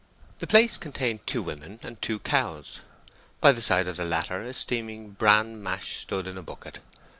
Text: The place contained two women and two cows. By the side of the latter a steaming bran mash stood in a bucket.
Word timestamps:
The 0.39 0.47
place 0.47 0.77
contained 0.77 1.27
two 1.27 1.43
women 1.43 1.79
and 1.83 2.01
two 2.01 2.17
cows. 2.17 2.79
By 3.39 3.51
the 3.51 3.61
side 3.61 3.87
of 3.87 3.97
the 3.97 4.03
latter 4.03 4.41
a 4.41 4.51
steaming 4.55 5.11
bran 5.11 5.61
mash 5.61 5.97
stood 5.97 6.25
in 6.25 6.39
a 6.39 6.41
bucket. 6.41 6.79